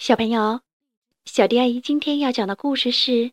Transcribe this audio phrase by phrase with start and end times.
[0.00, 0.62] 小朋友，
[1.26, 3.10] 小迪阿姨今天要讲的故事是《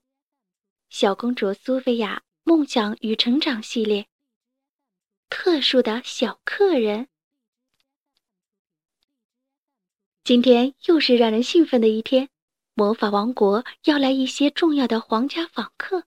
[0.89, 4.03] 小公主苏菲亚梦想与成长系列》。
[5.29, 7.07] 特殊的小客人，
[10.25, 12.27] 今天又是让人兴奋的一天。
[12.73, 16.03] 魔法王国要来一些重要的皇家访客，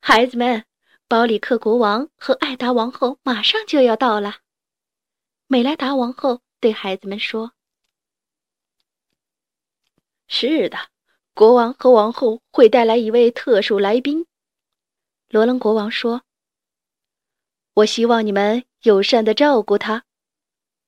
[0.00, 0.64] 孩子们，
[1.06, 4.38] 包里克国王和艾达王后马上就要到了。
[5.46, 7.52] 美莱达王后对孩子们说。
[10.28, 10.76] 是的，
[11.32, 14.26] 国王和王后会带来一位特殊来宾。
[15.30, 16.22] 罗伦国王说
[17.74, 20.04] ：“我希望你们友善的照顾他，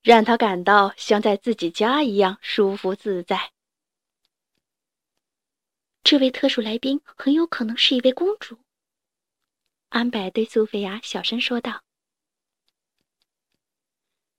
[0.03, 3.51] 让他感到像在自己家一样舒服自在。”
[6.03, 8.59] 这位特殊来宾很有可能是一位公主。
[9.89, 11.81] 安柏对苏菲亚小声说道。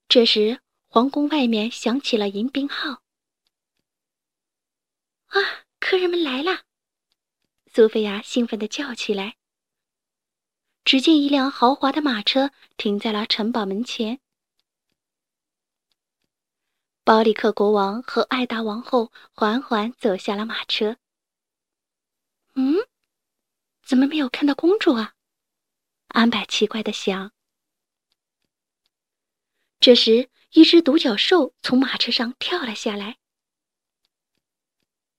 [0.09, 3.02] 这时，皇宫外面响起了迎宾号。
[5.33, 5.65] 啊！
[5.79, 6.63] 客人们来了，
[7.67, 9.37] 苏菲亚兴奋地叫起来。
[10.85, 14.21] 只见一辆豪华的马车停在了城堡门前，
[17.05, 20.97] 包里克国王和艾达王后缓缓走下了马车。
[22.55, 22.77] 嗯，
[23.83, 25.15] 怎么没有看到公主啊？
[26.09, 27.33] 安柏奇怪地想。
[29.81, 33.19] 这时，一只独角兽从马车上跳了下来。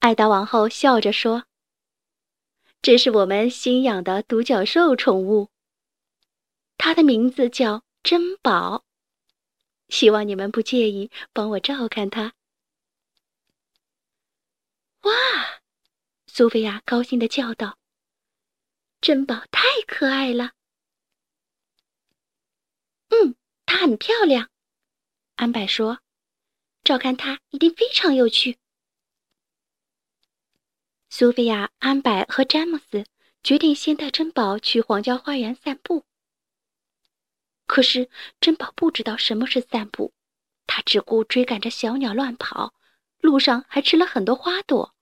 [0.03, 1.45] 艾达王后笑着说
[2.83, 5.49] ：“这是我们新养的独角兽宠物，
[6.77, 8.83] 它的名字叫珍宝。
[9.87, 12.33] 希望你们不介意帮我照看它。”
[15.03, 15.11] 哇！
[16.27, 17.77] 苏菲亚高兴地叫道
[18.99, 20.51] ：“珍宝太可爱了！”
[23.07, 24.49] 嗯，它很漂亮，
[25.37, 26.01] 安柏说
[26.83, 28.57] ：“照看它一定非常有趣。”
[31.15, 33.05] 苏菲亚、安柏和詹姆斯
[33.43, 36.05] 决定先带珍宝去皇家花园散步。
[37.67, 38.09] 可是
[38.41, 40.11] 珍宝不知道什么是散步，
[40.65, 42.73] 他只顾追赶着小鸟乱跑，
[43.19, 44.95] 路上还吃了很多花朵。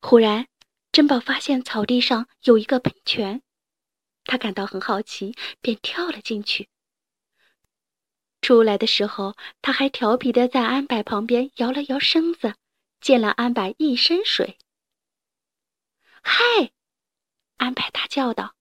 [0.00, 0.46] 忽然，
[0.92, 3.42] 珍宝发现草地上有一个喷泉，
[4.26, 6.68] 他感到很好奇，便跳了进去。
[8.40, 12.54] 出来的时候，他还调皮的在安柏旁边摇了摇身子。
[13.00, 14.58] 溅了安柏一身水。
[16.22, 16.72] 嗨！
[17.56, 18.54] 安柏大叫道：“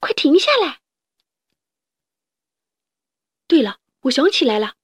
[0.00, 0.80] 快停下来！”
[3.48, 4.76] 对了，我想起来了，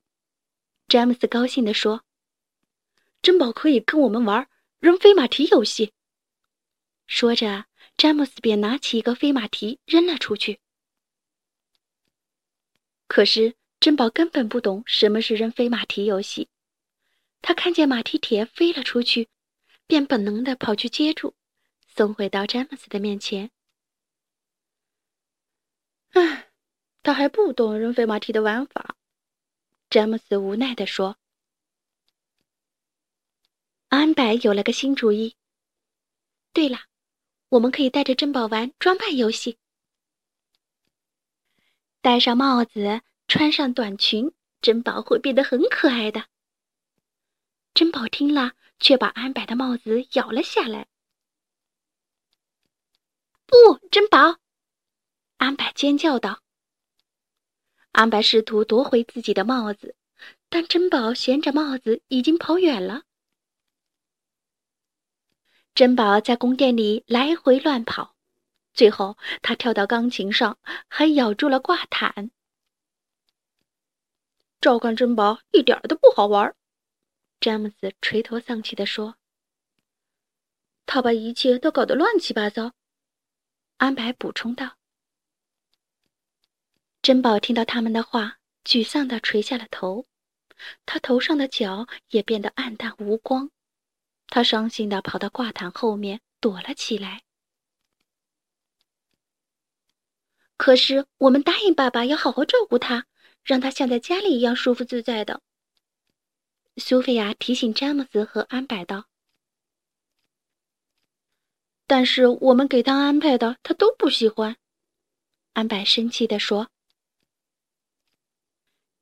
[0.88, 2.04] 詹姆斯高兴地说
[3.22, 4.48] ：“珍宝可以跟我们玩
[4.80, 5.92] 扔飞马蹄游戏。”
[7.06, 7.66] 说着，
[7.96, 10.60] 詹姆斯便拿起一个飞马蹄扔了出去。
[13.06, 16.48] 可是珍宝根本不懂什么是扔飞马蹄游戏。
[17.46, 19.28] 他看见马蹄铁飞了出去，
[19.86, 21.34] 便本能的跑去接住，
[21.86, 23.50] 送回到詹姆斯的面前。
[26.12, 26.50] 唉，
[27.02, 28.96] 他还不懂扔飞马蹄的玩法，
[29.90, 31.18] 詹姆斯无奈地说。
[33.88, 35.36] 安柏有了个新主意。
[36.54, 36.78] 对了，
[37.50, 39.58] 我们可以带着珍宝玩装扮游戏。
[42.00, 44.32] 戴上帽子，穿上短裙，
[44.62, 46.24] 珍宝会变得很可爱的。
[47.74, 50.86] 珍宝听了，却把安柏的帽子咬了下来。
[53.46, 54.38] 不，珍宝！
[55.38, 56.40] 安柏尖叫道。
[57.90, 59.96] 安柏试图夺回自己的帽子，
[60.48, 63.02] 但珍宝衔着帽子已经跑远了。
[65.74, 68.14] 珍宝在宫殿里来回乱跑，
[68.72, 72.30] 最后他跳到钢琴上，还咬住了挂毯。
[74.60, 76.54] 照看珍宝一点都不好玩。
[77.44, 79.16] 詹姆斯垂头丧气地说
[80.86, 82.72] ：“他把一切都搞得乱七八糟。”
[83.76, 84.78] 安柏补充道。
[87.02, 90.06] 珍宝听到他们的话，沮丧地垂下了头，
[90.86, 93.50] 他头上的角也变得暗淡无光。
[94.28, 97.24] 他伤心地跑到挂毯后面躲了起来。
[100.56, 103.04] 可是我们答应爸爸要好好照顾他，
[103.42, 105.42] 让他像在家里一样舒服自在的。
[106.76, 109.08] 苏菲亚提醒詹姆斯和安柏道
[111.86, 114.56] ：“但是我们给他安排的，他都不喜欢。”
[115.54, 116.70] 安柏生气地说。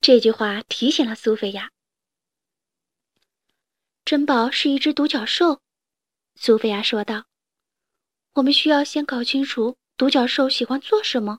[0.01, 1.73] 这句话提醒了苏菲亚。
[4.05, 5.63] 珍宝是一只独角兽，
[6.35, 7.27] 苏菲亚说道
[8.35, 11.39] ：“我们需要先搞清楚独角兽喜欢做什么。”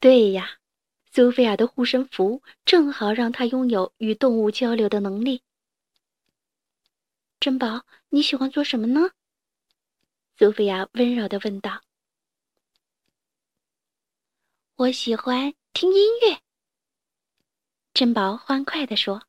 [0.00, 0.57] 对呀。
[1.18, 5.42] 苏菲亚的护身符正好让她拥有与动物交流的能力。
[7.40, 9.10] 珍宝，你喜欢做什么呢？
[10.38, 11.82] 苏菲亚温柔的问道。
[14.76, 16.38] 我喜欢听音乐。
[17.92, 19.24] 珍宝欢快地说。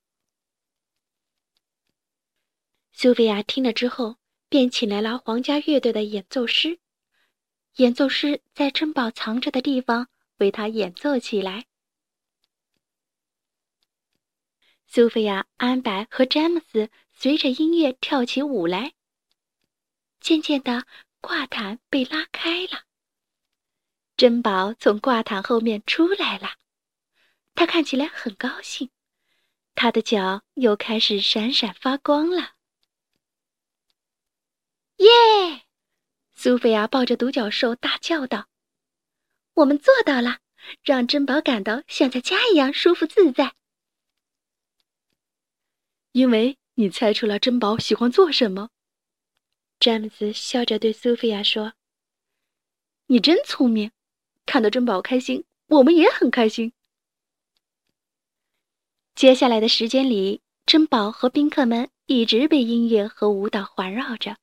[2.91, 6.79] 苏菲亚听了之后，便请来了皇家乐队的演奏师。
[7.77, 10.07] 演奏师在珍宝藏着的地方
[10.37, 11.65] 为他演奏起来。
[14.91, 18.93] 苏菲亚、安白和詹姆斯随着音乐跳起舞来。
[20.19, 20.87] 渐渐的，
[21.21, 22.85] 挂毯被拉开了。
[24.17, 26.55] 珍宝从挂毯后面出来了，
[27.53, 28.89] 他看起来很高兴，
[29.75, 32.53] 他的脚又开始闪闪发光了。
[34.97, 35.67] 耶！
[36.33, 38.47] 苏菲亚抱着独角兽大叫道
[39.53, 40.39] ：“我们做到了，
[40.83, 43.53] 让珍宝感到像在家一样舒服自在。”
[46.11, 48.69] 因为你猜出了珍宝喜欢做什么，
[49.79, 51.73] 詹姆斯笑着对苏菲亚说
[53.07, 53.91] ：“你真聪明。”
[54.45, 56.73] 看到珍宝开心，我们也很开心。
[59.13, 64.37] 接下来的时间里，珍宝和宾客们一直被音乐和舞蹈环绕着。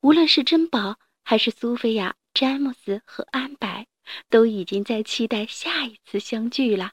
[0.00, 3.86] 无论是珍宝，还是苏菲亚、詹姆斯和安白，
[4.30, 6.92] 都已经在期待下一次相聚了。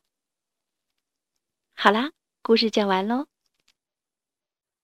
[1.74, 2.12] 好啦，
[2.42, 3.28] 故事讲完喽。